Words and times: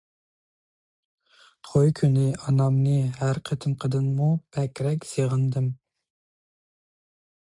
توي 1.67 1.91
كۈنى 1.99 2.23
ئانامنى 2.43 2.95
ھەر 3.19 3.39
قېتىمقىدىنمۇ 3.49 4.31
بەكرەك 4.57 5.05
سېغىندىم. 5.11 5.69